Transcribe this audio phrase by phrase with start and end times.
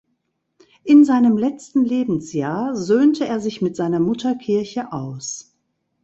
[0.83, 5.53] In seinem letzten Lebensjahr söhnte er sich mit seiner Mutterkirche aus.